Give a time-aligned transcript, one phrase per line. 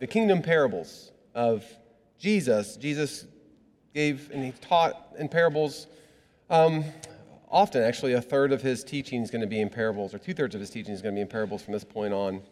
[0.00, 1.64] the kingdom parables of
[2.18, 2.76] Jesus.
[2.76, 3.26] Jesus
[3.94, 5.86] gave and he taught in parables.
[6.48, 6.84] Um,
[7.48, 10.34] often, actually, a third of his teaching is going to be in parables, or two
[10.34, 12.42] thirds of his teaching is going to be in parables from this point on.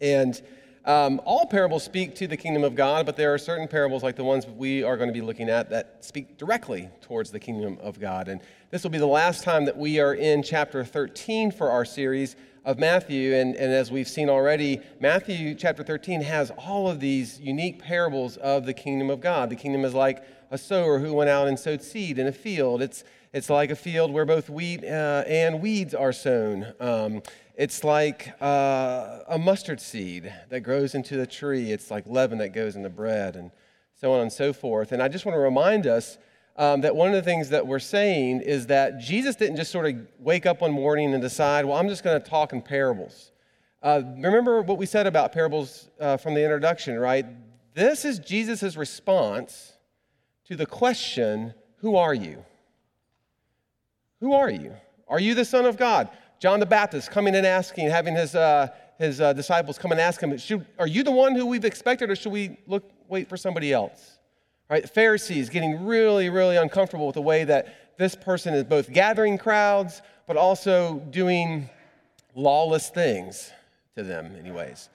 [0.00, 0.40] And
[0.86, 4.14] um, all parables speak to the kingdom of God, but there are certain parables, like
[4.14, 7.76] the ones we are going to be looking at, that speak directly towards the kingdom
[7.82, 8.28] of God.
[8.28, 11.84] And this will be the last time that we are in chapter 13 for our
[11.84, 13.34] series of Matthew.
[13.34, 18.36] And, and as we've seen already, Matthew chapter 13 has all of these unique parables
[18.36, 19.50] of the kingdom of God.
[19.50, 20.22] The kingdom is like
[20.52, 22.80] a sower who went out and sowed seed in a field.
[22.80, 26.72] It's, it's like a field where both wheat uh, and weeds are sown.
[26.78, 27.22] Um,
[27.56, 31.72] it's like uh, a mustard seed that grows into the tree.
[31.72, 33.50] It's like leaven that goes in the bread, and
[33.94, 34.92] so on and so forth.
[34.92, 36.18] And I just want to remind us
[36.56, 39.86] um, that one of the things that we're saying is that Jesus didn't just sort
[39.86, 43.32] of wake up one morning and decide, well, I'm just going to talk in parables.
[43.82, 47.26] Uh, remember what we said about parables uh, from the introduction, right?
[47.74, 49.72] This is Jesus' response
[50.46, 52.44] to the question, Who are you?
[54.20, 54.74] Who are you?
[55.08, 56.08] Are you the Son of God?
[56.38, 60.20] John the Baptist coming and asking, having his, uh, his uh, disciples come and ask
[60.20, 60.36] him,
[60.78, 64.18] Are you the one who we've expected, or should we look, wait for somebody else?
[64.68, 64.88] Right?
[64.88, 70.02] Pharisees getting really, really uncomfortable with the way that this person is both gathering crowds,
[70.26, 71.70] but also doing
[72.34, 73.50] lawless things
[73.96, 74.90] to them, anyways.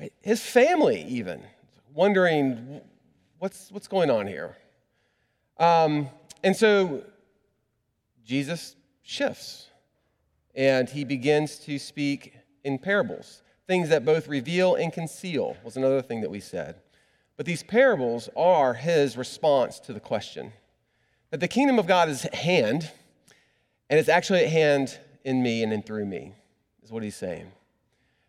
[0.00, 0.12] Right?
[0.22, 1.42] His family, even,
[1.92, 2.80] wondering
[3.38, 4.56] what's, what's going on here.
[5.58, 6.08] Um,
[6.42, 7.04] and so
[8.24, 9.68] Jesus shifts
[10.54, 13.42] and he begins to speak in parables.
[13.66, 16.76] Things that both reveal and conceal was another thing that we said.
[17.36, 20.52] But these parables are his response to the question
[21.30, 22.92] that the kingdom of God is at hand,
[23.90, 26.32] and it's actually at hand in me and in through me,
[26.82, 27.50] is what he's saying.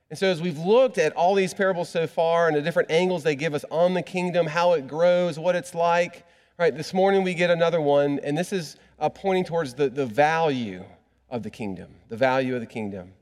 [0.09, 3.21] And so, as we've looked at all these parables so far and the different angles
[3.21, 6.25] they give us on the kingdom, how it grows, what it's like,
[6.57, 10.05] right, this morning we get another one, and this is uh, pointing towards the, the
[10.05, 10.83] value
[11.29, 13.13] of the kingdom, the value of the kingdom,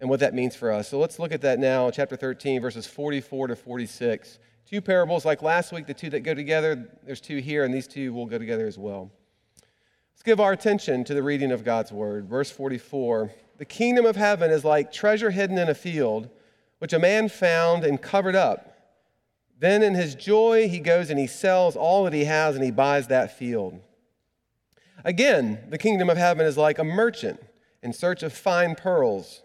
[0.00, 0.88] and what that means for us.
[0.88, 4.38] So let's look at that now, chapter 13, verses 44 to 46.
[4.66, 7.86] Two parables, like last week, the two that go together, there's two here, and these
[7.86, 9.10] two will go together as well.
[10.12, 12.28] Let's give our attention to the reading of God's word.
[12.28, 16.30] Verse 44 The kingdom of heaven is like treasure hidden in a field,
[16.78, 18.70] which a man found and covered up.
[19.58, 22.70] Then in his joy, he goes and he sells all that he has and he
[22.70, 23.80] buys that field.
[25.06, 27.38] Again, the kingdom of heaven is like a merchant
[27.82, 29.42] in search of fine pearls,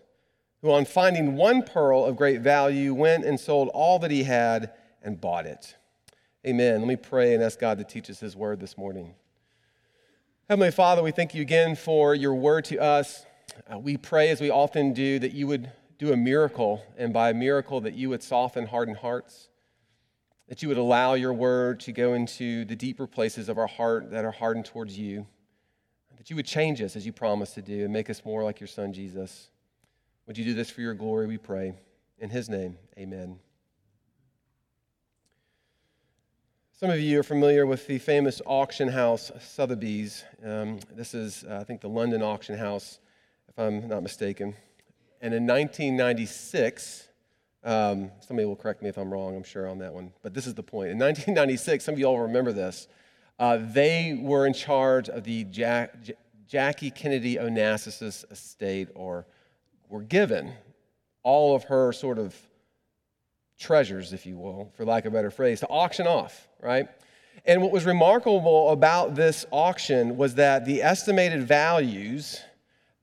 [0.62, 4.72] who, on finding one pearl of great value, went and sold all that he had
[5.04, 5.76] and bought it.
[6.48, 6.80] Amen.
[6.80, 9.16] Let me pray and ask God to teach us his word this morning.
[10.48, 13.26] Heavenly Father, we thank you again for your word to us.
[13.72, 17.32] Uh, we pray, as we often do, that you would do a miracle, and by
[17.32, 19.50] a miracle, that you would soften hardened hearts,
[20.48, 24.12] that you would allow your word to go into the deeper places of our heart
[24.12, 25.28] that are hardened towards you
[26.20, 28.60] that you would change us as you promised to do and make us more like
[28.60, 29.50] your son, Jesus.
[30.28, 31.74] Would you do this for your glory, we pray.
[32.20, 33.40] In his name, amen.
[36.74, 40.26] Some of you are familiar with the famous auction house Sotheby's.
[40.46, 43.00] Um, this is, uh, I think, the London auction house,
[43.48, 44.56] if I'm not mistaken.
[45.22, 47.08] And in 1996,
[47.64, 50.12] um, somebody will correct me if I'm wrong, I'm sure, on that one.
[50.22, 50.92] But this is the point.
[50.92, 52.90] In 1996, some of you all remember this.
[53.40, 55.96] Uh, they were in charge of the Jack,
[56.46, 59.26] Jackie Kennedy Onassis estate, or
[59.88, 60.52] were given
[61.24, 62.36] all of her sort of
[63.58, 66.90] treasures, if you will, for lack of a better phrase, to auction off, right?
[67.46, 72.42] And what was remarkable about this auction was that the estimated values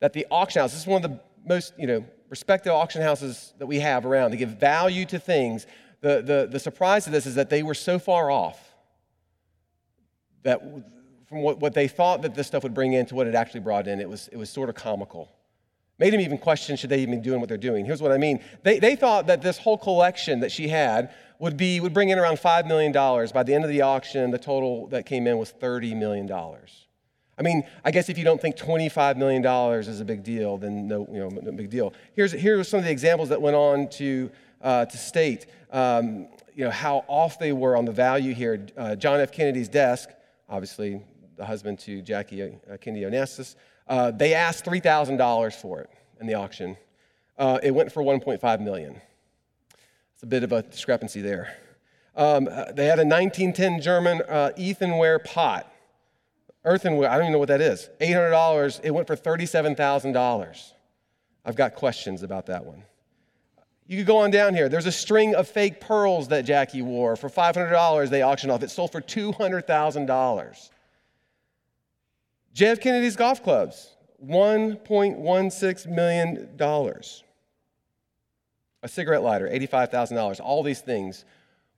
[0.00, 3.54] that the auction house, this is one of the most, you know, respected auction houses
[3.58, 4.32] that we have around.
[4.32, 5.66] They give value to things.
[6.02, 8.65] The, the, the surprise of this is that they were so far off
[10.46, 10.62] that
[11.28, 13.60] from what, what they thought that this stuff would bring in to what it actually
[13.60, 15.28] brought in, it was, it was sort of comical.
[15.98, 17.84] Made them even question should they even be doing what they're doing.
[17.84, 18.42] Here's what I mean.
[18.62, 22.18] They, they thought that this whole collection that she had would, be, would bring in
[22.18, 22.92] around $5 million.
[22.92, 26.30] By the end of the auction, the total that came in was $30 million.
[27.38, 29.44] I mean, I guess if you don't think $25 million
[29.80, 31.92] is a big deal, then no, you know, no big deal.
[32.14, 34.30] Here's, here are some of the examples that went on to,
[34.62, 38.66] uh, to state um, you know, how off they were on the value here.
[38.76, 39.30] Uh, John F.
[39.32, 40.10] Kennedy's desk
[40.48, 41.02] obviously
[41.36, 43.56] the husband to Jackie uh, Kennedy Onassis,
[43.88, 45.90] uh, they asked $3,000 for it
[46.20, 46.76] in the auction.
[47.38, 49.00] Uh, it went for 1.5 million.
[50.14, 51.56] It's a bit of a discrepancy there.
[52.16, 55.70] Um, uh, they had a 1910 German uh, earthenware pot.
[56.64, 57.90] Earthenware, I don't even know what that is.
[58.00, 60.72] $800, it went for $37,000.
[61.44, 62.82] I've got questions about that one.
[63.88, 64.68] You could go on down here.
[64.68, 67.14] There's a string of fake pearls that Jackie wore.
[67.14, 68.62] For $500, they auctioned off.
[68.62, 70.70] It sold for $200,000.
[72.54, 73.94] JF Kennedy's golf clubs,
[74.24, 76.48] $1.16 million.
[78.82, 80.40] A cigarette lighter, $85,000.
[80.40, 81.24] All these things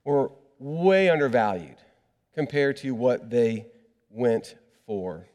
[0.03, 1.77] were way undervalued
[2.33, 3.67] compared to what they
[4.09, 5.27] went for.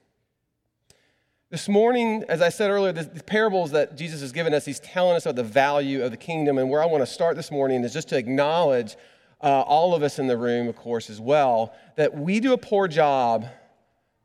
[1.55, 4.81] This morning, as I said earlier, the, the, parables that Jesus has given us, he's
[4.81, 6.59] telling us about the value of the kingdom.
[6.59, 8.97] And where I want to start this morning is just to acknowledge
[9.41, 12.59] uh, all of us in the room, of course, as well, that we do a
[12.59, 13.47] poor job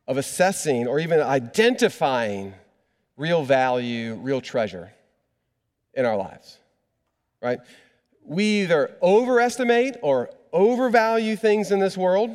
[0.07, 2.55] of assessing or even identifying
[3.15, 4.91] real value, real treasure
[5.93, 6.57] in our lives,
[7.43, 7.59] right?
[8.25, 12.31] We either overestimate or overvalue things in this world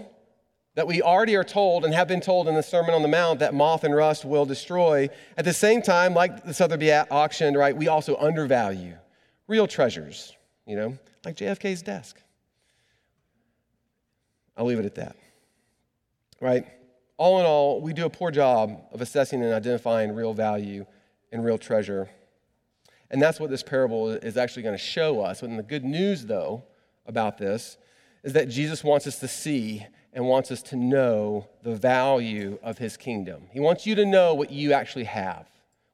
[0.74, 3.38] that we already are told and have been told in the Sermon on the Mount
[3.38, 5.08] that moth and rust will destroy.
[5.36, 8.96] At the same time, like the Sotheby's auction, right, we also undervalue
[9.46, 10.34] real treasures,
[10.66, 12.20] you know, like JFK's desk.
[14.56, 15.16] I'll leave it at that.
[16.40, 16.66] Right?
[17.16, 20.86] All in all, we do a poor job of assessing and identifying real value
[21.32, 22.08] and real treasure.
[23.10, 25.42] And that's what this parable is actually going to show us.
[25.42, 26.64] And the good news, though,
[27.06, 27.76] about this
[28.24, 32.78] is that Jesus wants us to see and wants us to know the value of
[32.78, 33.42] his kingdom.
[33.50, 35.46] He wants you to know what you actually have,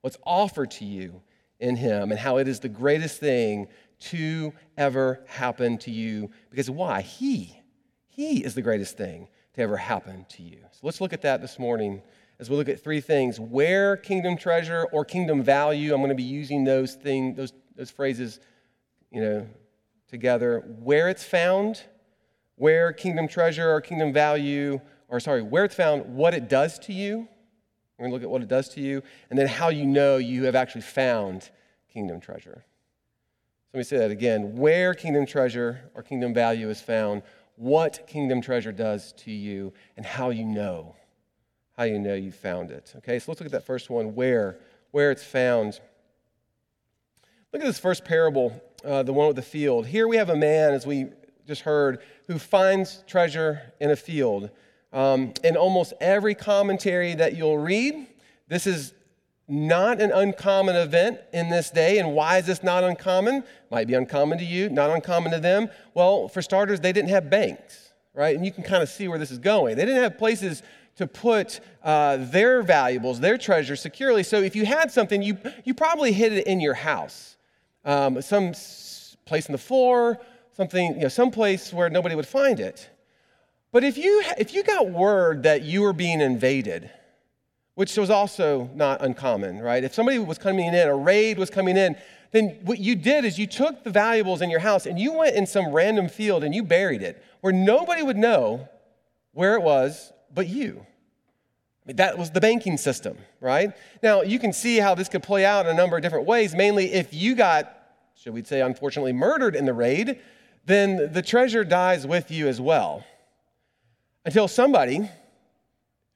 [0.03, 1.23] what's offered to you
[1.59, 3.67] in him, and how it is the greatest thing
[3.99, 6.31] to ever happen to you.
[6.51, 7.01] Because why?
[7.01, 7.61] He,
[8.09, 10.59] he is the greatest thing to ever happen to you.
[10.71, 12.03] So let's look at that this morning
[12.39, 16.15] as we look at three things where kingdom treasure or kingdom value, I'm going to
[16.15, 18.41] be using those things, those, those phrases,
[19.11, 19.47] you know,
[20.09, 21.83] together, where it's found
[22.61, 24.79] where kingdom treasure or kingdom value,
[25.09, 27.27] or sorry, where it's found, what it does to you.
[27.97, 30.19] We're going to look at what it does to you, and then how you know
[30.19, 31.49] you have actually found
[31.91, 32.63] kingdom treasure.
[32.63, 34.57] So let me say that again.
[34.57, 37.23] Where kingdom treasure or kingdom value is found,
[37.57, 40.97] what kingdom treasure does to you, and how you know.
[41.79, 42.93] How you know you found it.
[42.99, 44.59] Okay, so let's look at that first one where,
[44.91, 45.81] where it's found.
[47.55, 48.53] Look at this first parable,
[48.85, 49.87] uh, the one with the field.
[49.87, 51.07] Here we have a man, as we
[51.51, 51.99] just heard,
[52.29, 54.51] who finds treasure in a field.
[54.93, 58.07] Um, in almost every commentary that you'll read,
[58.47, 58.95] this is
[59.49, 61.99] not an uncommon event in this day.
[61.99, 63.43] And why is this not uncommon?
[63.69, 65.69] Might be uncommon to you, not uncommon to them.
[65.93, 68.37] Well, for starters, they didn't have banks, right?
[68.37, 69.77] And you can kind of see where this is going.
[69.77, 70.63] They didn't have places
[70.97, 74.23] to put uh, their valuables, their treasure securely.
[74.23, 77.37] So if you had something, you, you probably hid it in your house,
[77.85, 78.53] um, some
[79.25, 80.21] place in the floor,
[80.57, 82.89] something, you know, someplace where nobody would find it.
[83.73, 86.91] But if you, if you got word that you were being invaded,
[87.75, 89.83] which was also not uncommon, right?
[89.85, 91.97] If somebody was coming in, a raid was coming in,
[92.33, 95.37] then what you did is you took the valuables in your house and you went
[95.37, 98.69] in some random field and you buried it where nobody would know
[99.33, 100.85] where it was but you.
[101.85, 103.73] I mean, that was the banking system, right?
[104.03, 106.55] Now, you can see how this could play out in a number of different ways,
[106.55, 107.75] mainly if you got,
[108.15, 110.21] should we say, unfortunately, murdered in the raid,
[110.71, 113.05] then the treasure dies with you as well.
[114.25, 115.09] Until somebody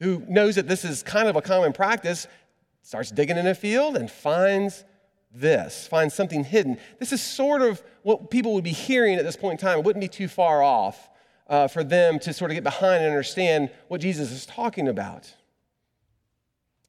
[0.01, 2.27] who knows that this is kind of a common practice
[2.83, 4.85] starts digging in a field and finds
[5.33, 6.79] this, finds something hidden.
[6.99, 9.79] This is sort of what people would be hearing at this point in time.
[9.79, 11.09] It wouldn't be too far off
[11.49, 15.33] uh, for them to sort of get behind and understand what Jesus is talking about.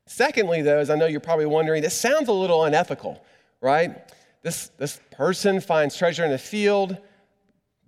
[0.06, 3.24] Secondly, though, as I know you're probably wondering, this sounds a little unethical,
[3.62, 4.14] right?
[4.44, 6.98] This, this person finds treasure in a field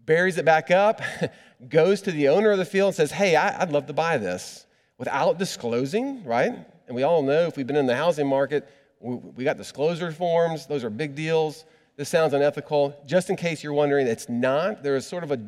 [0.07, 1.01] buries it back up,
[1.69, 4.17] goes to the owner of the field and says, Hey, I, would love to buy
[4.17, 4.65] this
[4.97, 6.53] without disclosing, right?
[6.87, 8.67] And we all know if we've been in the housing market,
[8.99, 11.65] we, got disclosure forms, those are big deals.
[11.97, 12.99] This sounds unethical.
[13.05, 14.81] Just in case you're wondering, it's not.
[14.81, 15.39] There is sort of a,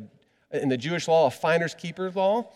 [0.52, 2.48] in the Jewish law, a finder's keeper's law.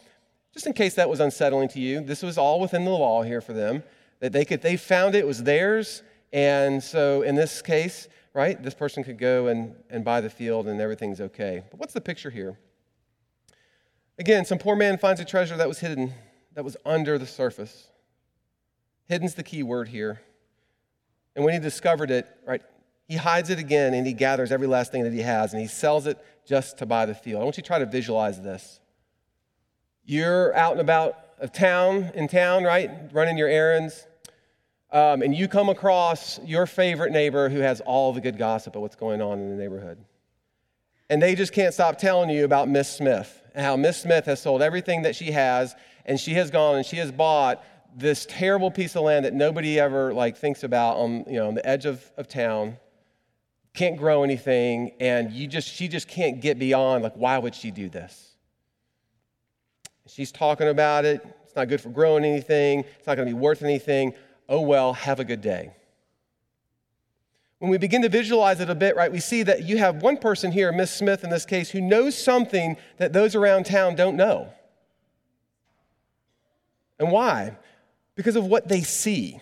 [0.52, 3.40] Just in case that was unsettling to you, this was all within the law here
[3.40, 3.82] for them.
[4.20, 6.02] That they could, they found it was theirs.
[6.32, 8.60] And so in this case, right?
[8.60, 11.62] This person could go and, and buy the field and everything's okay.
[11.70, 12.58] But what's the picture here?
[14.18, 16.12] Again, some poor man finds a treasure that was hidden,
[16.54, 17.88] that was under the surface.
[19.08, 20.20] Hidden's the key word here.
[21.36, 22.62] And when he discovered it, right,
[23.06, 25.68] he hides it again and he gathers every last thing that he has and he
[25.68, 27.40] sells it just to buy the field.
[27.40, 28.80] I want you to try to visualize this.
[30.04, 32.90] You're out and about of town, in town, right?
[33.12, 34.06] Running your errands
[34.94, 38.82] um, and you come across your favorite neighbor who has all the good gossip of
[38.82, 39.98] what's going on in the neighborhood.
[41.10, 44.40] And they just can't stop telling you about Miss Smith and how Miss Smith has
[44.40, 45.74] sold everything that she has,
[46.06, 47.64] and she has gone and she has bought
[47.96, 51.54] this terrible piece of land that nobody ever like thinks about on, you know, on
[51.54, 52.76] the edge of, of town.
[53.74, 57.72] can't grow anything, and you just, she just can't get beyond, like, why would she
[57.72, 58.36] do this?
[60.06, 61.26] She's talking about it.
[61.42, 62.84] It's not good for growing anything.
[62.98, 64.14] It's not going to be worth anything.
[64.48, 65.72] Oh, well, have a good day.
[67.58, 70.18] When we begin to visualize it a bit, right, we see that you have one
[70.18, 74.16] person here, Miss Smith in this case, who knows something that those around town don't
[74.16, 74.52] know.
[76.98, 77.56] And why?
[78.16, 79.40] Because of what they see.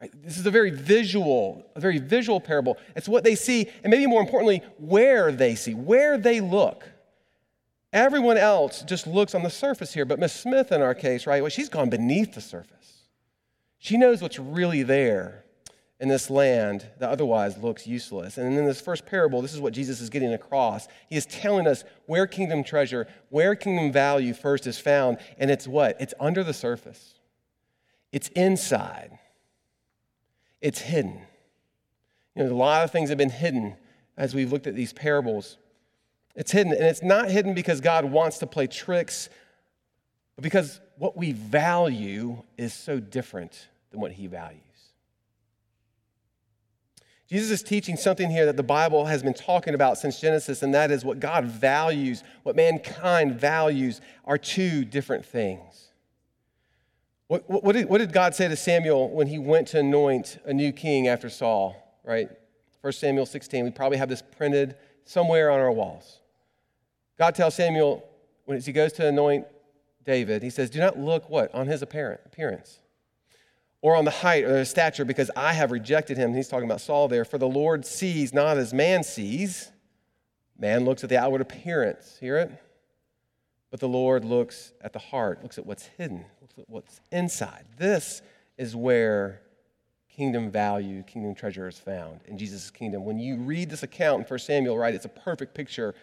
[0.00, 0.10] Right?
[0.24, 2.78] This is a very visual, a very visual parable.
[2.96, 6.84] It's what they see, and maybe more importantly, where they see, where they look.
[7.92, 11.42] Everyone else just looks on the surface here, but Miss Smith, in our case, right,
[11.42, 12.99] well, she's gone beneath the surface.
[13.80, 15.44] She knows what's really there
[15.98, 18.36] in this land that otherwise looks useless.
[18.36, 20.86] And in this first parable, this is what Jesus is getting across.
[21.08, 25.66] He is telling us where kingdom treasure, where kingdom value first is found, and it's
[25.66, 25.96] what?
[25.98, 27.14] It's under the surface,
[28.12, 29.18] it's inside,
[30.60, 31.22] it's hidden.
[32.36, 33.76] You know, a lot of things have been hidden
[34.16, 35.56] as we've looked at these parables.
[36.36, 39.28] It's hidden, and it's not hidden because God wants to play tricks,
[40.40, 44.60] because what we value is so different than what He values.
[47.28, 50.74] Jesus is teaching something here that the Bible has been talking about since Genesis, and
[50.74, 55.90] that is what God values, what mankind values, are two different things.
[57.28, 60.52] What, what, did, what did God say to Samuel when he went to anoint a
[60.52, 62.28] new king after Saul, right?
[62.80, 63.64] 1 Samuel 16.
[63.64, 66.18] We probably have this printed somewhere on our walls.
[67.16, 68.02] God tells Samuel,
[68.46, 69.46] when he goes to anoint
[70.04, 71.54] David, he says, Do not look what?
[71.54, 72.80] On his appearance
[73.82, 76.34] or on the height or the stature, because I have rejected him.
[76.34, 77.24] He's talking about Saul there.
[77.24, 79.70] For the Lord sees not as man sees.
[80.58, 82.50] Man looks at the outward appearance, hear it?
[83.70, 87.64] But the Lord looks at the heart, looks at what's hidden, looks at what's inside.
[87.78, 88.20] This
[88.58, 89.40] is where
[90.10, 93.04] kingdom value, kingdom treasure is found in Jesus' kingdom.
[93.04, 95.94] When you read this account in 1 Samuel, right, it's a perfect picture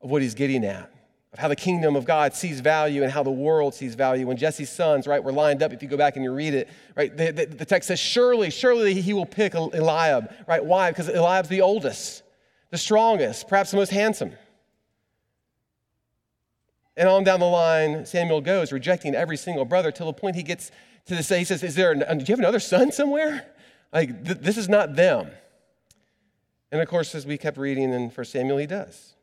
[0.00, 0.90] of what he's getting at
[1.32, 4.26] of how the kingdom of God sees value and how the world sees value.
[4.26, 6.68] When Jesse's sons, right, were lined up, if you go back and you read it,
[6.96, 10.64] right, the, the, the text says, Surely, surely he will pick Eliab, right?
[10.64, 10.90] Why?
[10.90, 12.24] Because Eliab's the oldest,
[12.70, 14.32] the strongest, perhaps the most handsome.
[16.96, 20.42] And on down the line, Samuel goes, rejecting every single brother till the point he
[20.42, 20.72] gets
[21.06, 23.46] to the say, he says, Is there, an, do you have another son somewhere?
[23.92, 25.30] Like, th- this is not them.
[26.72, 29.14] And of course, as we kept reading in 1 Samuel, he does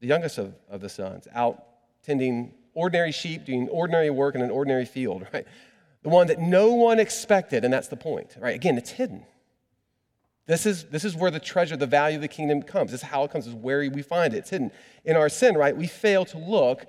[0.00, 1.64] the youngest of, of the sons, out
[2.04, 5.46] tending ordinary sheep, doing ordinary work in an ordinary field, right?
[6.02, 8.54] The one that no one expected, and that's the point, right?
[8.54, 9.24] Again, it's hidden.
[10.46, 12.92] This is, this is where the treasure, the value of the kingdom comes.
[12.92, 14.38] This is how it comes, this is where we find it.
[14.38, 14.70] It's hidden.
[15.04, 16.86] In our sin, right, we fail to look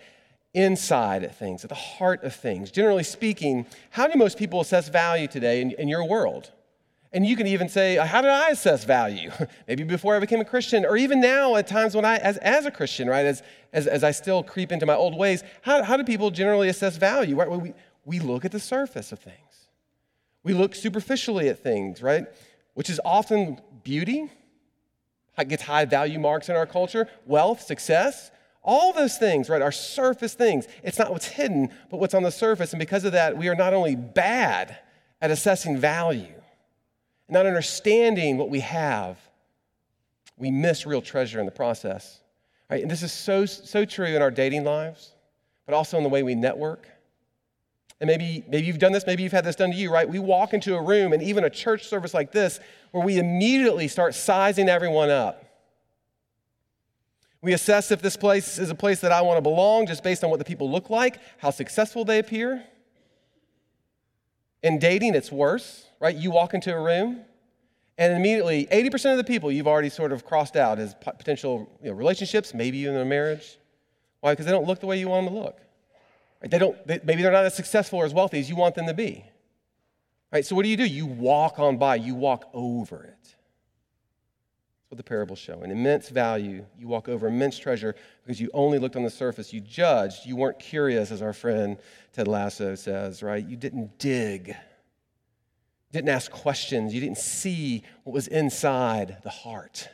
[0.53, 2.69] inside at things, at the heart of things.
[2.69, 6.51] Generally speaking, how do most people assess value today in, in your world?
[7.13, 9.31] And you can even say, how did I assess value?
[9.67, 12.65] Maybe before I became a Christian, or even now at times when I, as, as
[12.65, 15.97] a Christian, right, as, as, as I still creep into my old ways, how, how
[15.97, 17.35] do people generally assess value?
[17.35, 17.49] Right?
[17.49, 17.73] We,
[18.05, 19.37] we look at the surface of things.
[20.43, 22.25] We look superficially at things, right?
[22.73, 24.29] Which is often beauty,
[25.47, 28.31] gets high value marks in our culture, wealth, success,
[28.63, 30.67] all those things, right, are surface things.
[30.83, 32.73] It's not what's hidden, but what's on the surface.
[32.73, 34.77] And because of that, we are not only bad
[35.21, 36.36] at assessing value,
[37.29, 39.17] not understanding what we have,
[40.37, 42.21] we miss real treasure in the process.
[42.69, 42.81] Right?
[42.81, 45.13] And this is so, so true in our dating lives,
[45.65, 46.87] but also in the way we network.
[47.99, 50.07] And maybe, maybe you've done this, maybe you've had this done to you, right?
[50.07, 52.59] We walk into a room and even a church service like this
[52.91, 55.43] where we immediately start sizing everyone up.
[57.41, 60.23] We assess if this place is a place that I want to belong just based
[60.23, 62.63] on what the people look like, how successful they appear.
[64.63, 66.15] In dating, it's worse, right?
[66.15, 67.21] You walk into a room,
[67.97, 71.89] and immediately 80% of the people you've already sort of crossed out as potential you
[71.89, 73.57] know, relationships, maybe even a marriage.
[74.21, 74.33] Why?
[74.33, 75.59] Because they don't look the way you want them to look.
[76.41, 76.51] Right?
[76.51, 78.87] They don't, they, maybe they're not as successful or as wealthy as you want them
[78.87, 79.25] to be.
[80.31, 80.45] Right?
[80.45, 80.85] So what do you do?
[80.85, 83.35] You walk on by, you walk over it.
[84.87, 86.65] That's what the parable's An Immense value.
[86.79, 89.51] You walk over immense treasure because you only looked on the surface.
[89.51, 90.25] You judged.
[90.25, 91.77] You weren't curious, as our friend
[92.13, 93.45] Ted Lasso says, right?
[93.45, 94.47] You didn't dig.
[94.47, 94.55] You
[95.91, 96.93] didn't ask questions.
[96.93, 99.89] You didn't see what was inside the heart.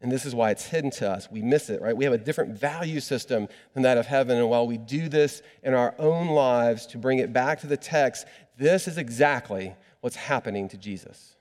[0.00, 1.30] And this is why it's hidden to us.
[1.30, 1.94] We miss it, right?
[1.94, 4.38] We have a different value system than that of heaven.
[4.38, 7.76] And while we do this in our own lives to bring it back to the
[7.76, 11.36] text, this is exactly what's happening to Jesus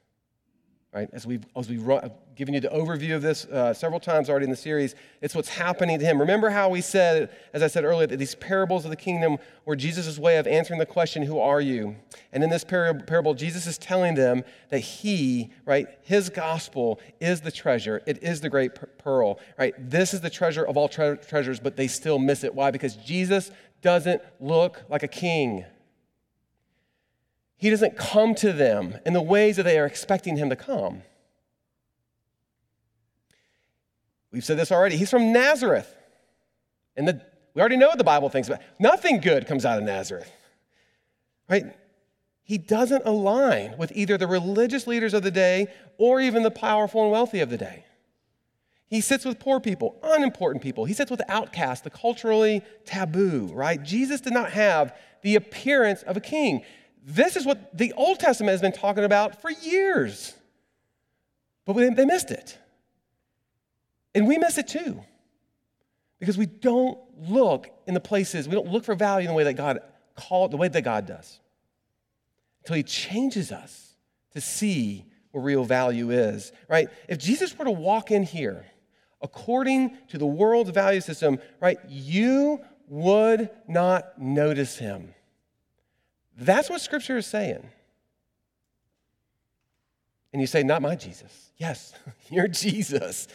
[0.95, 1.09] right?
[1.11, 1.77] As we, as we
[2.35, 4.93] given you the overview of this uh, several times already in the series.
[5.21, 6.19] It's what's happening to him.
[6.19, 9.75] Remember how we said, as I said earlier, that these parables of the kingdom were
[9.75, 11.95] Jesus' way of answering the question, Who are you?
[12.31, 17.51] And in this parable, Jesus is telling them that he, right, his gospel is the
[17.51, 18.01] treasure.
[18.05, 19.73] It is the great pearl, right?
[19.77, 22.53] This is the treasure of all tre- treasures, but they still miss it.
[22.53, 22.71] Why?
[22.71, 23.51] Because Jesus
[23.81, 25.65] doesn't look like a king.
[27.57, 31.03] He doesn't come to them in the ways that they are expecting him to come.
[34.35, 34.97] We've said this already.
[34.97, 35.95] He's from Nazareth.
[36.97, 37.21] And the,
[37.53, 38.59] we already know what the Bible thinks about.
[38.77, 40.29] Nothing good comes out of Nazareth.
[41.49, 41.63] Right?
[42.43, 47.03] He doesn't align with either the religious leaders of the day or even the powerful
[47.03, 47.85] and wealthy of the day.
[48.87, 50.83] He sits with poor people, unimportant people.
[50.83, 53.81] He sits with outcasts, the culturally taboo, right?
[53.81, 56.65] Jesus did not have the appearance of a king.
[57.01, 60.33] This is what the Old Testament has been talking about for years.
[61.65, 62.57] But they missed it.
[64.15, 65.01] And we miss it too.
[66.19, 66.97] Because we don't
[67.29, 69.79] look in the places, we don't look for value in the way that God
[70.15, 71.39] called, the way that God does.
[72.63, 73.93] Until He changes us
[74.33, 76.87] to see where real value is, right?
[77.09, 78.65] If Jesus were to walk in here
[79.21, 85.13] according to the world's value system, right, you would not notice Him.
[86.37, 87.69] That's what Scripture is saying.
[90.31, 91.51] And you say, Not my Jesus.
[91.57, 91.93] Yes,
[92.29, 93.27] your Jesus.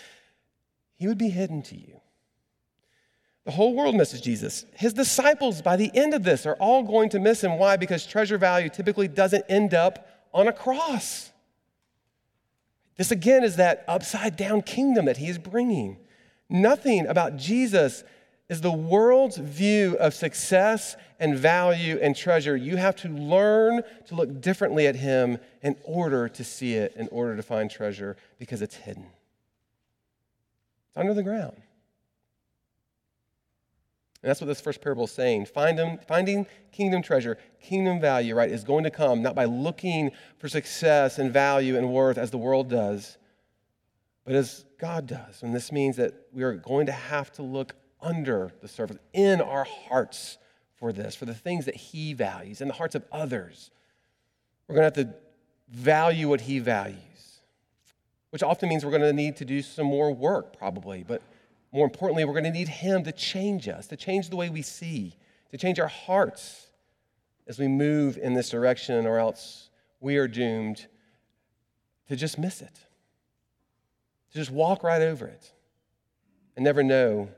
[1.01, 1.99] He would be hidden to you.
[3.47, 4.67] The whole world misses Jesus.
[4.75, 7.59] His disciples, by the end of this, are all going to miss him.
[7.59, 7.79] Why?
[7.79, 11.33] Because treasure value typically doesn't end up on a cross.
[12.99, 15.97] This again is that upside down kingdom that he is bringing.
[16.51, 18.05] Nothing about Jesus
[18.51, 22.59] is the world's view of success and value and treasure.
[22.59, 27.09] You have to learn to look differently at Him in order to see it, in
[27.09, 29.07] order to find treasure, because it's hidden.
[30.91, 31.57] It's under the ground.
[34.23, 35.47] And that's what this first parable is saying.
[35.47, 41.19] Finding kingdom treasure, kingdom value, right, is going to come not by looking for success
[41.19, 43.17] and value and worth as the world does,
[44.27, 45.43] but as God does.
[45.43, 49.41] And this means that we are going to have to look under the surface, in
[49.41, 50.37] our hearts
[50.77, 53.71] for this, for the things that He values, in the hearts of others.
[54.69, 55.15] We're going to have to
[55.69, 56.99] value what He values,
[58.31, 61.05] which often means we're going to need to do some more work, probably.
[61.07, 61.23] But
[61.73, 64.63] more importantly, we're going to need Him to change us, to change the way we
[64.63, 65.17] see,
[65.51, 66.69] to change our hearts
[67.47, 70.87] as we move in this direction, or else we are doomed
[72.09, 72.75] to just miss it,
[74.33, 75.53] to just walk right over it
[76.57, 77.29] and never know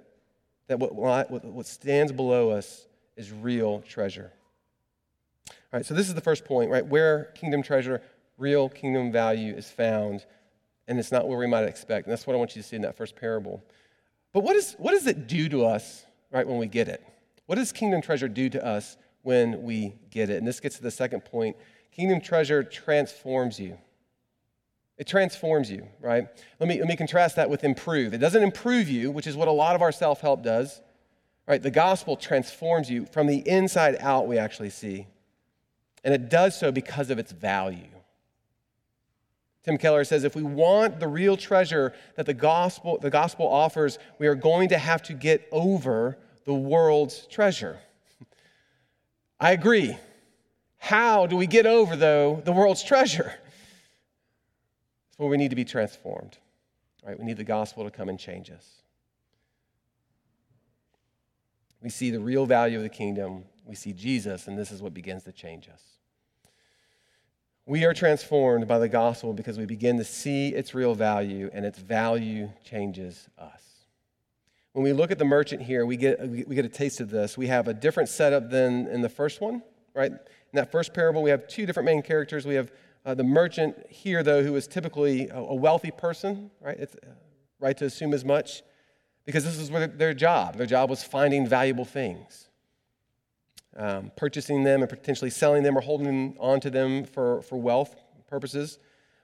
[0.69, 4.33] that what, what stands below us is real treasure.
[5.49, 6.87] All right, so this is the first point, right?
[6.87, 8.03] Where kingdom treasure,
[8.39, 10.25] real kingdom value is found,
[10.89, 12.07] and it's not where we might expect.
[12.07, 13.63] And that's what I want you to see in that first parable.
[14.33, 17.05] But what, is, what does it do to us, right, when we get it?
[17.47, 20.39] What does kingdom treasure do to us when we get it?
[20.39, 21.57] And this gets to the second point.
[21.93, 23.79] Kingdom treasure transforms you.
[24.99, 26.29] It transforms you, right?
[26.61, 28.15] Let me, let me contrast that with improve.
[28.15, 30.81] It doesn't improve you, which is what a lot of our self help does,
[31.47, 31.63] right?
[31.63, 35.07] The gospel transforms you from the inside out, we actually see.
[36.05, 37.89] And it does so because of its value.
[39.65, 43.99] Tim Keller says if we want the real treasure that the gospel, the gospel offers,
[44.19, 47.79] we are going to have to get over the world's treasure.
[49.41, 49.97] I agree.
[50.79, 53.33] How do we get over, though, the world's treasure?
[55.09, 56.39] It's where we need to be transformed.
[57.07, 57.17] Right?
[57.17, 58.69] We need the gospel to come and change us.
[61.81, 63.45] We see the real value of the kingdom.
[63.65, 65.83] We see Jesus, and this is what begins to change us.
[67.65, 71.65] We are transformed by the gospel because we begin to see its real value, and
[71.65, 73.63] its value changes us.
[74.73, 77.39] When we look at the merchant here, we get, we get a taste of this.
[77.39, 79.63] We have a different setup than in the first one,
[79.95, 80.11] right?
[80.11, 82.47] In that first parable, we have two different main characters.
[82.47, 82.73] We have
[83.05, 86.79] uh, the merchant here, though, who is typically a, a wealthy person, right?
[86.79, 87.11] It's uh,
[87.61, 88.63] right to assume as much,
[89.25, 90.57] because this is their, their job.
[90.57, 92.49] Their job was finding valuable things,
[93.77, 97.95] um, purchasing them and potentially selling them or holding on to them for, for wealth
[98.29, 98.79] purposes.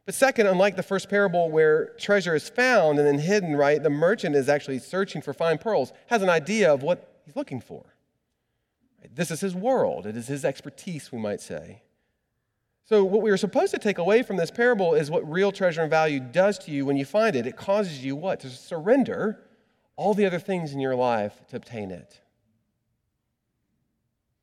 [0.06, 3.90] But second, unlike the first parable where treasure is found and then hidden, right, the
[3.90, 7.94] merchant is actually searching for fine pearls, has an idea of what he's looking for.
[9.14, 11.82] This is his world, it is his expertise, we might say.
[12.84, 15.82] So, what we are supposed to take away from this parable is what real treasure
[15.82, 17.46] and value does to you when you find it.
[17.46, 18.40] It causes you what?
[18.40, 19.40] To surrender
[19.94, 22.20] all the other things in your life to obtain it.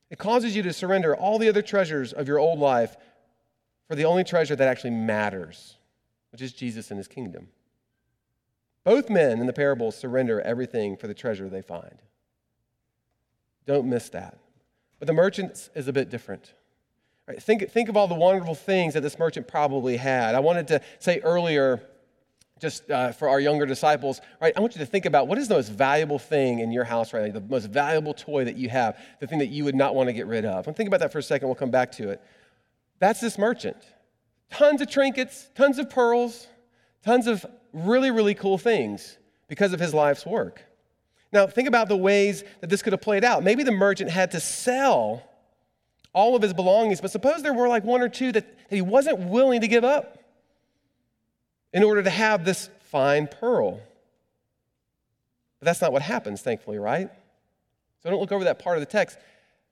[0.09, 2.95] It causes you to surrender all the other treasures of your old life
[3.87, 5.75] for the only treasure that actually matters,
[6.31, 7.47] which is Jesus and his kingdom.
[8.83, 12.01] Both men in the parables surrender everything for the treasure they find.
[13.65, 14.37] Don't miss that.
[14.99, 16.53] But the merchant is a bit different.
[17.27, 20.35] Right, think, think of all the wonderful things that this merchant probably had.
[20.35, 21.81] I wanted to say earlier,
[22.59, 25.49] just uh, for our younger disciples, right, I want you to think about what is
[25.49, 28.69] the most valuable thing in your house right now, the most valuable toy that you
[28.69, 30.65] have, the thing that you would not want to get rid of.
[30.67, 32.21] And think about that for a second, we'll come back to it.
[32.99, 33.77] That's this merchant.
[34.51, 36.47] Tons of trinkets, tons of pearls,
[37.03, 39.17] tons of really, really cool things
[39.49, 40.63] because of his life's work.
[41.33, 43.43] Now, think about the ways that this could have played out.
[43.43, 45.23] Maybe the merchant had to sell
[46.13, 48.81] all of his belongings, but suppose there were like one or two that, that he
[48.81, 50.14] wasn't willing to give up
[51.75, 53.81] in order to have this fine pearl.
[55.59, 57.09] But that's not what happens, thankfully, right?
[58.01, 59.19] So don't look over that part of the text.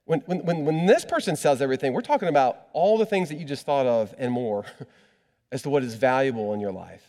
[0.04, 3.40] When, when, when, when this person sells everything, we're talking about all the things that
[3.40, 4.66] you just thought of and more
[5.52, 7.06] as to what is valuable in your life.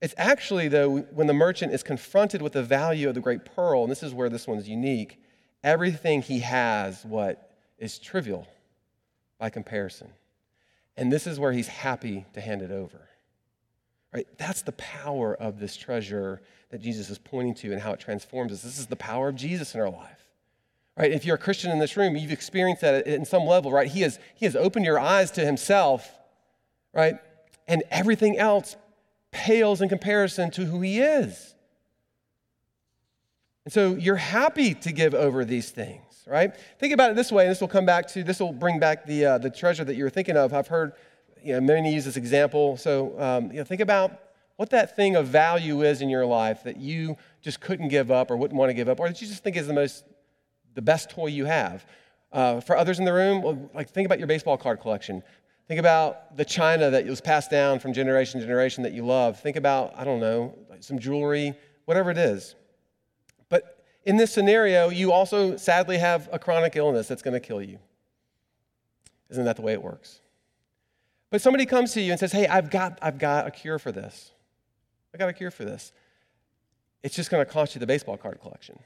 [0.00, 3.82] It's actually, though, when the merchant is confronted with the value of the great pearl,
[3.82, 5.20] and this is where this one's unique,
[5.64, 8.46] everything he has, what is trivial
[9.40, 10.08] by comparison.
[10.96, 13.08] And this is where he's happy to hand it over.
[14.12, 14.26] Right?
[14.38, 18.52] That's the power of this treasure that Jesus is pointing to and how it transforms
[18.52, 18.62] us.
[18.62, 20.26] This is the power of Jesus in our life.
[20.96, 21.12] Right?
[21.12, 23.88] If you're a Christian in this room, you've experienced that in some level, right?
[23.88, 26.10] He has, he has opened your eyes to himself,
[26.94, 27.18] right?
[27.68, 28.76] And everything else
[29.30, 31.54] pales in comparison to who he is.
[33.66, 36.54] And so you're happy to give over these things, right?
[36.78, 39.06] Think about it this way, and this will come back to, this will bring back
[39.06, 40.52] the, uh, the treasure that you're thinking of.
[40.52, 40.92] I've heard
[41.42, 42.76] you know, many use this example.
[42.76, 44.18] So um, you know, think about
[44.56, 48.30] what that thing of value is in your life that you just couldn't give up
[48.30, 50.04] or wouldn't want to give up, or that you just think is the most,
[50.74, 51.86] the best toy you have.
[52.32, 55.22] Uh, for others in the room, like think about your baseball card collection.
[55.68, 59.40] Think about the china that was passed down from generation to generation that you love.
[59.40, 61.54] Think about, I don't know, some jewelry,
[61.86, 62.54] whatever it is.
[64.06, 67.80] In this scenario, you also sadly have a chronic illness that's going to kill you.
[69.28, 70.20] Isn't that the way it works?
[71.30, 73.90] But somebody comes to you and says, Hey, I've got, I've got a cure for
[73.90, 74.30] this.
[75.12, 75.92] I got a cure for this.
[77.02, 78.78] It's just going to cost you the baseball card collection.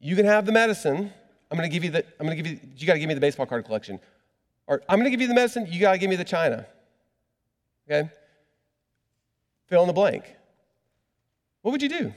[0.00, 1.10] You can have the medicine.
[1.50, 3.08] I'm going to give you the, I'm going to give you, you got to give
[3.08, 4.00] me the baseball card collection.
[4.66, 5.66] Or I'm going to give you the medicine.
[5.66, 6.66] You got to give me the china.
[7.90, 8.10] Okay?
[9.66, 10.24] Fill in the blank.
[11.62, 12.12] What would you do?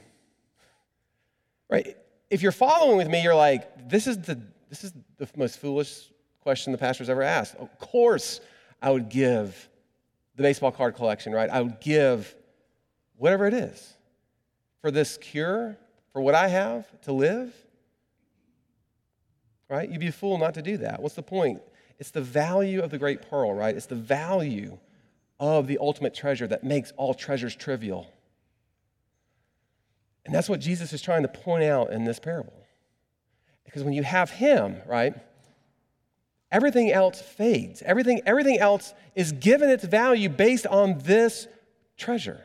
[1.72, 1.96] Right?
[2.30, 6.10] If you're following with me, you're like, this is the, this is the most foolish
[6.42, 7.56] question the pastor's ever asked.
[7.56, 8.42] Of course,
[8.82, 9.70] I would give
[10.36, 11.50] the baseball card collection, right?
[11.50, 12.36] I would give
[13.18, 13.94] whatever it is
[14.82, 15.78] for this cure,
[16.12, 17.54] for what I have to live.
[19.70, 19.90] Right?
[19.90, 21.02] You'd be a fool not to do that.
[21.02, 21.62] What's the point?
[22.00, 23.76] It's the value of the great pearl, right?
[23.76, 24.78] It's the value
[25.40, 28.12] of the ultimate treasure that makes all treasures trivial.
[30.26, 32.54] And that's what Jesus is trying to point out in this parable.
[33.66, 35.16] Because when you have Him, right,
[36.52, 37.82] everything else fades.
[37.82, 41.48] Everything, everything else is given its value based on this
[41.98, 42.42] treasure.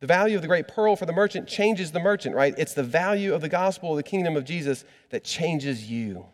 [0.00, 2.54] The value of the great pearl for the merchant changes the merchant, right?
[2.58, 6.26] It's the value of the gospel of the kingdom of Jesus that changes you.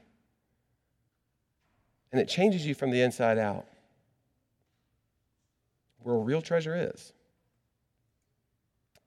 [2.10, 3.66] And it changes you from the inside out.
[6.02, 7.12] Where a real treasure is.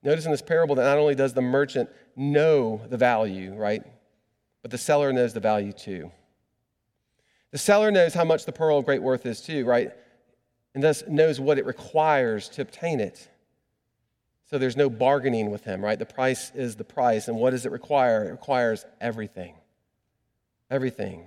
[0.04, 3.84] Notice in this parable that not only does the merchant know the value, right?
[4.62, 6.12] But the seller knows the value too.
[7.52, 9.92] The seller knows how much the pearl of great worth is too, right?
[10.74, 13.30] And thus knows what it requires to obtain it.
[14.50, 15.98] So there's no bargaining with him, right?
[15.98, 17.28] The price is the price.
[17.28, 18.28] And what does it require?
[18.28, 19.56] It requires everything.
[20.70, 21.26] Everything.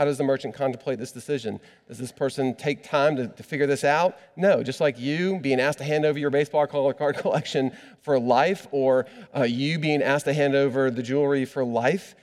[0.00, 1.60] How does the merchant contemplate this decision?
[1.86, 4.16] Does this person take time to, to figure this out?
[4.34, 8.66] No, just like you being asked to hand over your baseball card collection for life,
[8.70, 9.04] or
[9.36, 12.14] uh, you being asked to hand over the jewelry for life,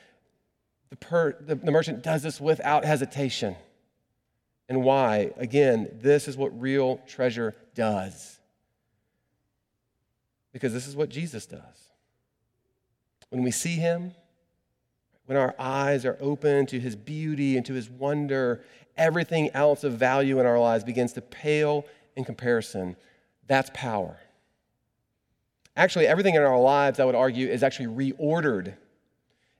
[0.89, 3.55] the, per, the, the merchant does this without hesitation.
[4.67, 5.33] And why?
[5.37, 8.39] Again, this is what real treasure does.
[10.51, 11.91] Because this is what Jesus does.
[13.29, 14.15] When we see him,
[15.27, 18.63] when our eyes are open to his beauty and to his wonder,
[18.95, 21.85] everything else of value in our lives begins to pale
[22.15, 22.95] in comparison.
[23.45, 24.17] That's power.
[25.75, 28.73] Actually, everything in our lives, I would argue, is actually reordered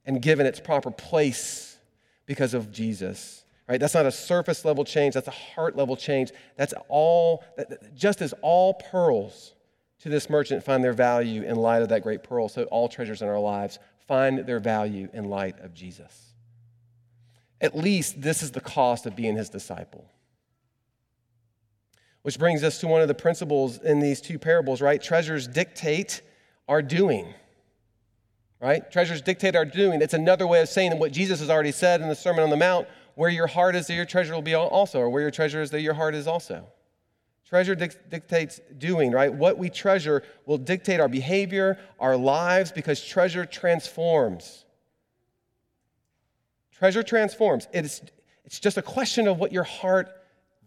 [0.05, 1.77] and given its proper place
[2.25, 3.43] because of Jesus.
[3.67, 3.79] Right?
[3.79, 6.31] That's not a surface level change, that's a heart level change.
[6.55, 7.43] That's all,
[7.93, 9.53] just as all pearls
[9.99, 13.21] to this merchant find their value in light of that great pearl, so all treasures
[13.21, 16.33] in our lives find their value in light of Jesus.
[17.59, 20.09] At least this is the cost of being his disciple.
[22.21, 25.01] Which brings us to one of the principles in these two parables, right?
[25.01, 26.21] Treasures dictate
[26.67, 27.33] our doing,
[28.59, 28.89] right?
[28.91, 30.01] Treasures dictate our doing.
[30.01, 32.57] It's another way of saying what Jesus has already said in the Sermon on the
[32.57, 35.61] Mount where your heart is, there your treasure will be also, or where your treasure
[35.61, 36.67] is, there your heart is also.
[37.49, 39.33] Treasure dictates doing, right?
[39.33, 44.65] What we treasure will dictate our behavior, our lives, because treasure transforms.
[46.73, 47.67] Treasure transforms.
[47.71, 48.01] It's,
[48.43, 50.09] it's just a question of what your heart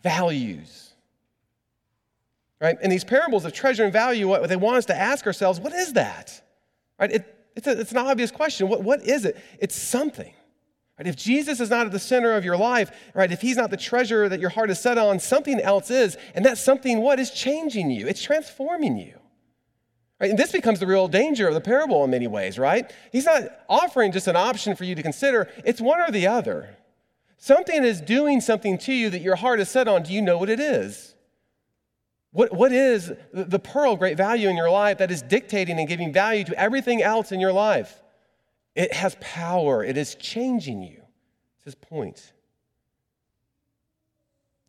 [0.03, 0.95] values.
[2.61, 2.79] Right?
[2.83, 5.75] In these parables of treasure and value, what they want us to ask ourselves, what
[5.75, 6.41] is that?
[6.99, 7.13] Right?
[7.13, 8.69] It, it's, a, it's an obvious question.
[8.69, 9.37] What, what is it?
[9.59, 10.33] It's something.
[11.01, 11.07] Right?
[11.07, 13.79] If Jesus is not at the center of your life, right, if he's not the
[13.79, 16.19] treasure that your heart is set on, something else is.
[16.35, 18.07] And that something what is changing you?
[18.07, 19.19] It's transforming you.
[20.21, 20.29] Right?
[20.29, 22.93] And this becomes the real danger of the parable in many ways, right?
[23.13, 26.77] He's not offering just an option for you to consider, it's one or the other.
[27.39, 30.03] Something is doing something to you that your heart is set on.
[30.03, 31.15] Do you know what it is?
[32.33, 36.13] What, what is the pearl, great value in your life that is dictating and giving
[36.13, 38.03] value to everything else in your life?
[38.75, 41.03] It has power, it is changing you.
[41.57, 42.33] It's his point.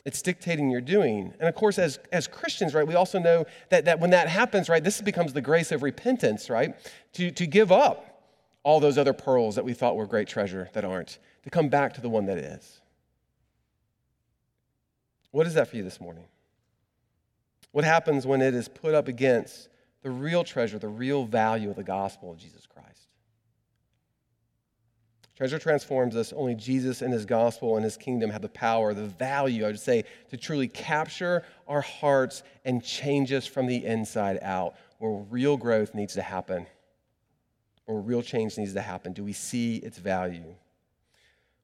[0.03, 1.33] It's dictating your doing.
[1.39, 4.67] And of course, as, as Christians, right, we also know that, that when that happens,
[4.67, 6.75] right, this becomes the grace of repentance, right?
[7.13, 8.23] To, to give up
[8.63, 11.93] all those other pearls that we thought were great treasure that aren't, to come back
[11.95, 12.81] to the one that is.
[15.31, 16.25] What is that for you this morning?
[17.71, 19.69] What happens when it is put up against
[20.01, 22.70] the real treasure, the real value of the gospel of Jesus Christ?
[25.41, 26.33] Treasure transforms us.
[26.33, 29.79] Only Jesus and his gospel and his kingdom have the power, the value, I would
[29.79, 35.57] say, to truly capture our hearts and change us from the inside out, where real
[35.57, 36.67] growth needs to happen,
[37.87, 39.13] or real change needs to happen.
[39.13, 40.53] Do we see its value?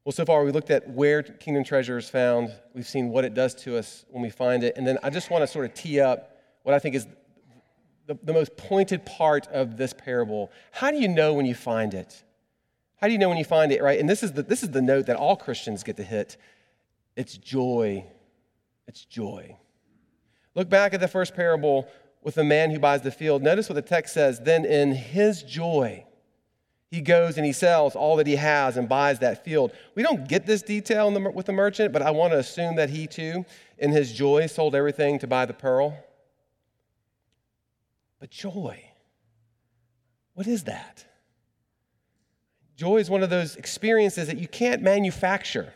[0.04, 2.50] Well, so far we looked at where kingdom treasure is found.
[2.74, 4.76] We've seen what it does to us when we find it.
[4.76, 7.06] And then I just want to sort of tee up what I think is
[8.08, 10.50] the, the most pointed part of this parable.
[10.72, 12.24] How do you know when you find it?
[13.00, 13.98] How do you know when you find it, right?
[13.98, 16.36] And this is the, this is the note that all Christians get to hit
[17.16, 18.04] it's joy.
[18.86, 19.56] It's joy.
[20.54, 21.88] Look back at the first parable
[22.22, 23.42] with the man who buys the field.
[23.42, 24.38] Notice what the text says.
[24.38, 26.04] Then in his joy,
[26.90, 29.72] he goes and he sells all that he has and buys that field.
[29.96, 32.88] We don't get this detail the, with the merchant, but I want to assume that
[32.88, 33.44] he too,
[33.78, 35.98] in his joy, sold everything to buy the pearl.
[38.20, 38.80] But joy,
[40.34, 41.04] what is that?
[42.78, 45.74] Joy is one of those experiences that you can't manufacture.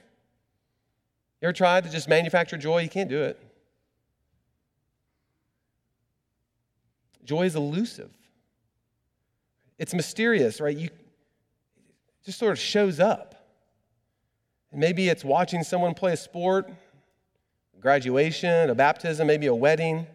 [1.41, 2.83] You ever tried to just manufacture joy?
[2.83, 3.43] You can't do it.
[7.25, 8.11] Joy is elusive.
[9.79, 10.77] It's mysterious, right?
[10.77, 10.91] You
[12.25, 13.49] just sort of shows up.
[14.71, 16.71] And maybe it's watching someone play a sport,
[17.81, 20.07] graduation, a baptism, maybe a wedding.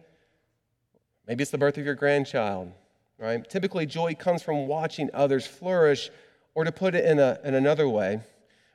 [1.26, 2.72] Maybe it's the birth of your grandchild,
[3.18, 3.46] right?
[3.46, 6.10] Typically, joy comes from watching others flourish
[6.58, 8.20] or to put it in, a, in another way,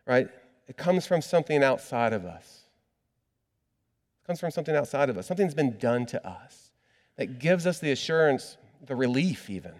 [0.07, 0.29] right?
[0.69, 2.61] It comes from something outside of us.
[4.23, 5.27] It comes from something outside of us.
[5.27, 6.71] Something's been done to us
[7.17, 9.73] that gives us the assurance, the relief, even.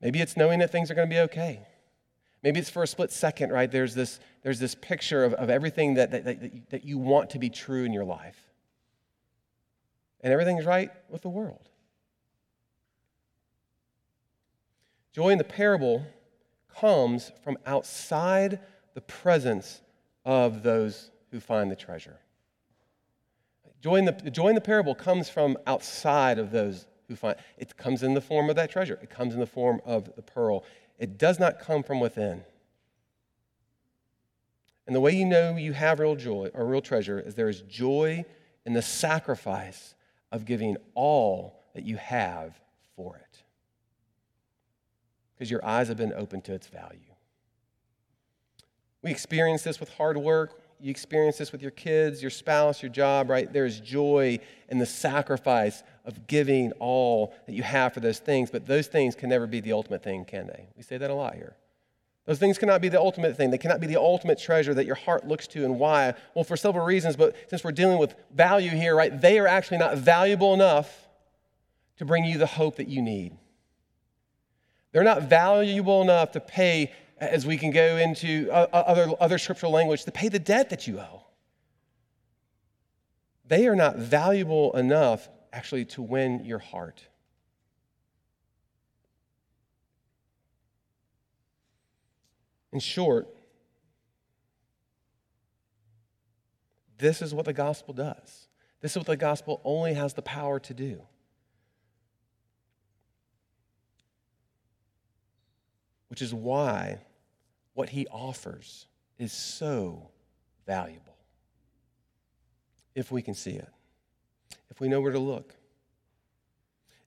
[0.00, 1.66] Maybe it's knowing that things are going to be okay.
[2.42, 3.70] Maybe it's for a split second, right?
[3.70, 7.38] There's this, there's this picture of, of everything that, that, that, that you want to
[7.38, 8.40] be true in your life.
[10.22, 11.68] And everything's right with the world.
[15.12, 16.06] Joy in the parable
[16.80, 18.60] comes from outside
[18.94, 19.80] the presence
[20.24, 22.18] of those who find the treasure.
[23.80, 27.76] Joy in the, joy in the parable comes from outside of those who find it
[27.76, 28.98] comes in the form of that treasure.
[29.02, 30.64] It comes in the form of the pearl.
[30.98, 32.42] It does not come from within.
[34.86, 37.60] And the way you know you have real joy or real treasure is there is
[37.62, 38.24] joy
[38.64, 39.94] in the sacrifice
[40.32, 42.58] of giving all that you have
[42.96, 43.27] for it
[45.38, 46.98] because your eyes have been opened to its value.
[49.02, 50.60] We experience this with hard work.
[50.80, 53.52] You experience this with your kids, your spouse, your job, right?
[53.52, 58.66] There's joy in the sacrifice of giving all that you have for those things, but
[58.66, 60.68] those things can never be the ultimate thing, can they?
[60.76, 61.56] We say that a lot here.
[62.26, 63.50] Those things cannot be the ultimate thing.
[63.50, 65.64] They cannot be the ultimate treasure that your heart looks to.
[65.64, 66.14] And why?
[66.34, 69.78] Well, for several reasons, but since we're dealing with value here, right, they are actually
[69.78, 71.08] not valuable enough
[71.96, 73.36] to bring you the hope that you need.
[74.92, 80.04] They're not valuable enough to pay, as we can go into other, other scriptural language,
[80.04, 81.24] to pay the debt that you owe.
[83.46, 87.02] They are not valuable enough, actually, to win your heart.
[92.72, 93.28] In short,
[96.98, 98.48] this is what the gospel does.
[98.80, 101.02] This is what the gospel only has the power to do.
[106.08, 106.98] Which is why
[107.74, 108.86] what he offers
[109.18, 110.08] is so
[110.66, 111.16] valuable.
[112.94, 113.68] If we can see it,
[114.70, 115.54] if we know where to look.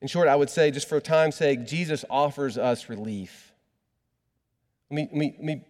[0.01, 3.53] In short, I would say, just for time's sake, Jesus offers us relief.
[4.89, 5.65] Let me, let me, let me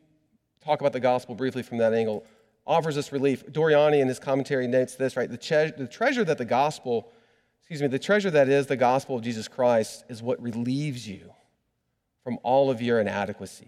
[0.63, 2.26] talk about the gospel briefly from that angle.
[2.65, 3.46] Offers us relief.
[3.48, 5.30] Doriani in his commentary notes this, right?
[5.30, 7.12] The, tre- the treasure that the gospel,
[7.60, 11.34] excuse me, the treasure that is the gospel of Jesus Christ is what relieves you
[12.23, 13.67] from all of your inadequacies.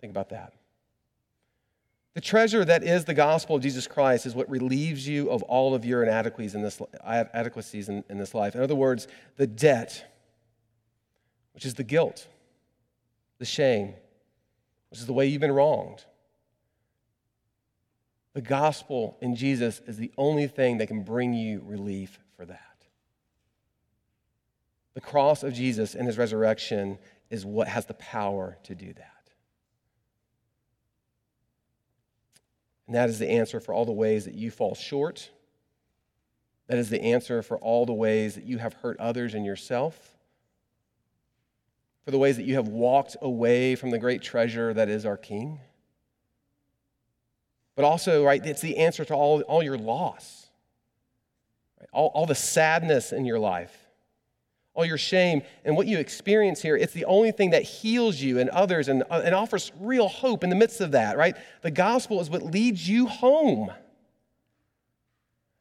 [0.00, 0.52] Think about that.
[2.14, 5.74] The treasure that is the gospel of Jesus Christ is what relieves you of all
[5.74, 8.54] of your inadequacies in this, inadequacies in, in this life.
[8.54, 10.02] In other words, the debt,
[11.52, 12.26] which is the guilt,
[13.38, 13.92] the shame,
[14.90, 16.04] which is the way you've been wronged.
[18.32, 22.75] The gospel in Jesus is the only thing that can bring you relief for that.
[24.96, 26.96] The cross of Jesus and his resurrection
[27.28, 29.30] is what has the power to do that.
[32.86, 35.28] And that is the answer for all the ways that you fall short.
[36.68, 40.16] That is the answer for all the ways that you have hurt others and yourself.
[42.06, 45.18] For the ways that you have walked away from the great treasure that is our
[45.18, 45.60] King.
[47.74, 50.46] But also, right, it's the answer to all, all your loss,
[51.78, 51.90] right?
[51.92, 53.85] all, all the sadness in your life
[54.76, 58.38] all your shame and what you experience here, it's the only thing that heals you
[58.38, 61.34] and others and, uh, and offers real hope in the midst of that, right?
[61.62, 63.72] The gospel is what leads you home.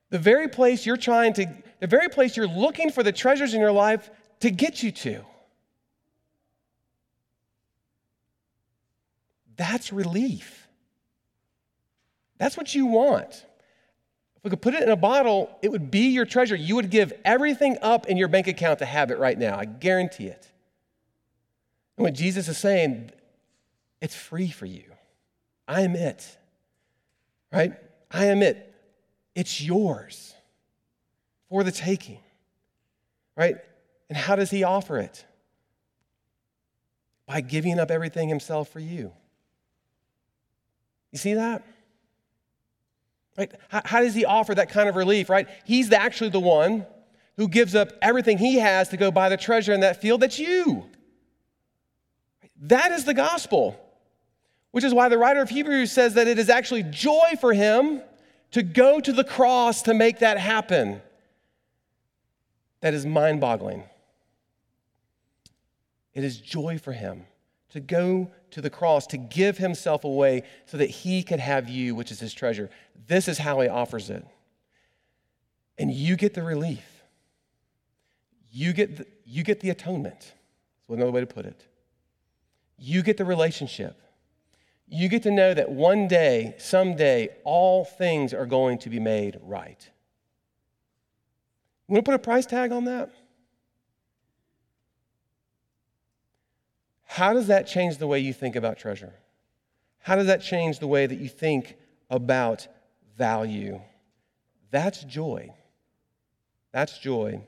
[0.10, 1.48] The very place you're trying to,
[1.80, 4.10] the very place you're looking for the treasures in your life
[4.42, 5.24] to get you to.
[9.56, 10.68] That's relief.
[12.38, 13.46] That's what you want
[14.46, 16.56] we could put it in a bottle, it would be your treasure.
[16.56, 19.58] You would give everything up in your bank account to have it right now.
[19.58, 20.52] I guarantee it.
[21.98, 23.10] And what Jesus is saying,
[24.02, 24.84] it's free for you.
[25.68, 26.38] I am it.
[27.52, 27.74] Right?
[28.12, 28.72] I am it.
[29.34, 30.36] It's yours
[31.50, 32.20] for the taking.
[33.36, 33.56] Right?
[34.10, 35.26] And how does he offer it?
[37.26, 39.12] By giving up everything himself for you.
[41.12, 41.66] You see that?
[43.38, 43.52] Right?
[43.70, 45.48] How, how does he offer that kind of relief, right?
[45.66, 46.86] He's actually the one
[47.38, 50.22] who gives up everything he has to go buy the treasure in that field.
[50.22, 50.86] That's you.
[52.62, 53.78] That is the gospel,
[54.72, 58.02] which is why the writer of Hebrews says that it is actually joy for him
[58.52, 61.02] to go to the cross to make that happen.
[62.80, 63.84] That is mind boggling.
[66.14, 67.26] It is joy for him
[67.76, 71.94] to go to the cross, to give himself away so that he could have you,
[71.94, 72.70] which is his treasure.
[73.08, 74.26] This is how he offers it.
[75.78, 77.04] And you get the relief.
[78.50, 80.34] You get the, you get the atonement.
[80.88, 81.68] That's another way to put it.
[82.78, 84.02] You get the relationship.
[84.88, 89.38] You get to know that one day, someday, all things are going to be made
[89.42, 89.90] right.
[91.90, 93.12] You want to put a price tag on that?
[97.16, 99.14] How does that change the way you think about treasure?
[100.00, 101.78] How does that change the way that you think
[102.10, 102.68] about
[103.18, 103.80] value?
[104.70, 105.54] That's joy.
[106.74, 107.42] That's joy.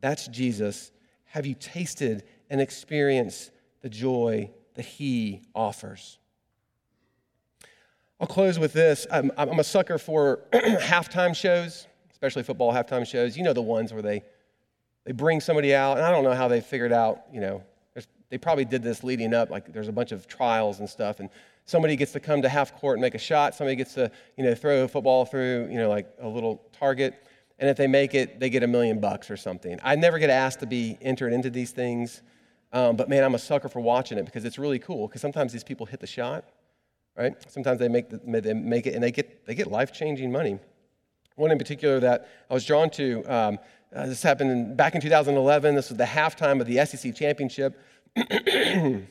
[0.00, 0.90] That's Jesus.
[1.26, 6.18] Have you tasted and experienced the joy that he offers?
[8.18, 9.06] I'll close with this.
[9.12, 13.36] I'm, I'm a sucker for halftime shows, especially football halftime shows.
[13.36, 14.24] You know the ones where they,
[15.04, 17.62] they bring somebody out, and I don't know how they figured out, you know,
[18.34, 21.30] they probably did this leading up, like there's a bunch of trials and stuff, and
[21.66, 23.54] somebody gets to come to half court and make a shot.
[23.54, 27.14] Somebody gets to, you know, throw a football through, you know, like a little target.
[27.60, 29.78] And if they make it, they get a million bucks or something.
[29.84, 32.22] I never get asked to be entered into these things.
[32.72, 35.06] Um, but man, I'm a sucker for watching it because it's really cool.
[35.06, 36.44] Because sometimes these people hit the shot,
[37.16, 37.36] right?
[37.48, 40.58] Sometimes they make, the, they make it and they get, they get life changing money.
[41.36, 43.58] One in particular that I was drawn to, um,
[43.94, 45.76] uh, this happened in, back in 2011.
[45.76, 47.80] This was the halftime of the SEC championship.
[48.16, 49.06] and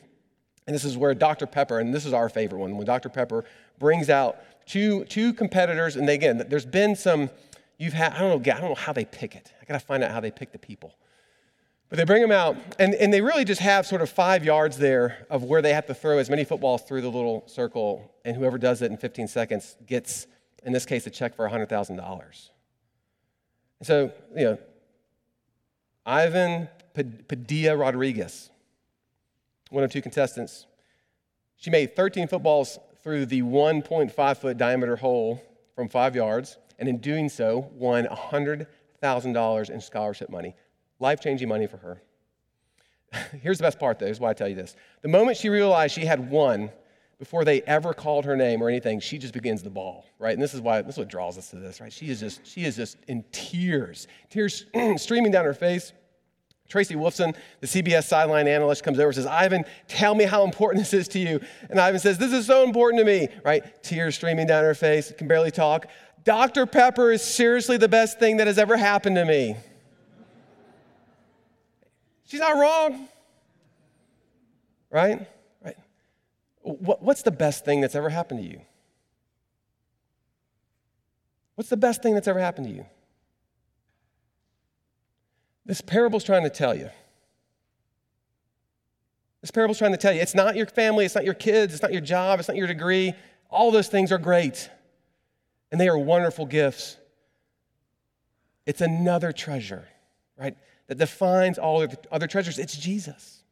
[0.66, 1.46] this is where Dr.
[1.46, 3.08] Pepper, and this is our favorite one, when Dr.
[3.08, 3.44] Pepper
[3.78, 7.30] brings out two, two competitors, and they, again, there's been some,
[7.78, 9.52] you've had, I don't know, I don't know how they pick it.
[9.60, 10.94] I gotta find out how they pick the people.
[11.90, 14.78] But they bring them out, and, and they really just have sort of five yards
[14.78, 18.36] there of where they have to throw as many footballs through the little circle, and
[18.36, 20.26] whoever does it in 15 seconds gets,
[20.64, 22.50] in this case, a check for $100,000.
[23.80, 24.58] And so, you know,
[26.06, 28.50] Ivan Padilla Rodriguez,
[29.74, 30.66] one of two contestants.
[31.56, 35.42] She made 13 footballs through the 1.5 foot diameter hole
[35.74, 36.58] from five yards.
[36.78, 40.56] and in doing so, won $100,000 in scholarship money.
[40.98, 42.02] Life changing money for her.
[43.42, 44.06] Here's the best part, though.
[44.06, 44.74] Here's why I tell you this.
[45.02, 46.70] The moment she realized she had won,
[47.18, 50.32] before they ever called her name or anything, she just begins the ball, right?
[50.32, 51.92] And this is why this is what draws us to this, right?
[51.92, 54.66] She is just she is just in tears, tears
[54.96, 55.92] streaming down her face.
[56.68, 60.82] Tracy Wolfson, the CBS sideline analyst, comes over and says, Ivan, tell me how important
[60.82, 61.40] this is to you.
[61.68, 63.82] And Ivan says, This is so important to me, right?
[63.82, 65.86] Tears streaming down her face, can barely talk.
[66.24, 66.64] Dr.
[66.64, 69.56] Pepper is seriously the best thing that has ever happened to me.
[72.26, 73.08] She's not wrong,
[74.90, 75.28] right?
[75.62, 75.76] Right?
[76.62, 78.60] What's the best thing that's ever happened to you?
[81.56, 82.86] What's the best thing that's ever happened to you?
[85.66, 86.90] This parable's trying to tell you.
[89.40, 91.82] This parable's trying to tell you it's not your family, it's not your kids, it's
[91.82, 93.12] not your job, it's not your degree.
[93.50, 94.70] All those things are great,
[95.70, 96.96] and they are wonderful gifts.
[98.66, 99.86] It's another treasure,
[100.38, 100.56] right,
[100.86, 102.58] that defines all other treasures.
[102.58, 103.42] It's Jesus,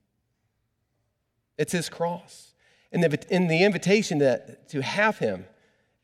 [1.58, 2.54] it's his cross.
[2.90, 5.46] And the, the invitation that, to have him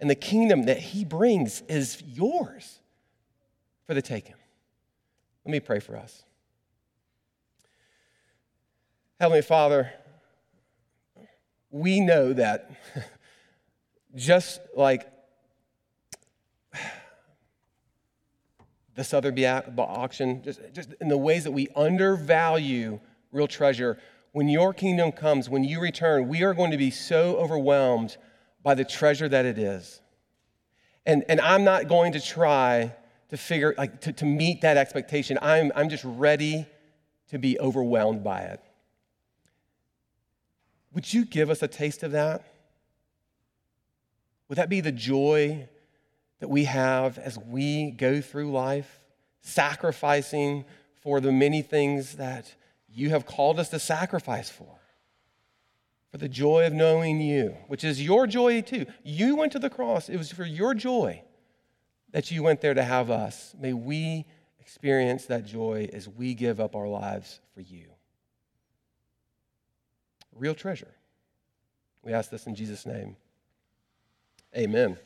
[0.01, 2.79] and the kingdom that he brings is yours
[3.87, 4.35] for the taking.
[5.49, 6.25] Let me pray for us.
[9.19, 9.91] Heavenly Father,
[11.71, 12.71] we know that
[14.15, 15.11] just like
[18.95, 23.01] the Sotheby auction, just, just in the ways that we undervalue
[23.33, 23.99] real treasure,
[24.33, 28.19] when your kingdom comes, when you return, we are going to be so overwhelmed
[28.63, 30.03] by the treasure that it is.
[31.07, 32.95] And, and I'm not going to try
[33.31, 35.39] to figure, like, to, to meet that expectation.
[35.43, 36.67] I'm, I'm just ready
[37.31, 38.61] to be overwhelmed by it.
[40.95, 42.45] Would you give us a taste of that?
[44.49, 45.69] Would that be the joy
[46.41, 49.01] that we have as we go through life,
[49.43, 50.65] sacrificing
[51.03, 52.55] for the many things that
[52.89, 54.75] you have called us to sacrifice for?
[56.11, 58.87] For the joy of knowing you, which is your joy too.
[59.05, 61.23] You went to the cross, it was for your joy
[62.19, 63.55] that you went there to have us.
[63.61, 64.25] May we
[64.59, 67.87] experience that joy as we give up our lives for you.
[70.35, 70.93] Real treasure.
[72.03, 73.15] We ask this in Jesus' name.
[74.57, 74.99] Amen.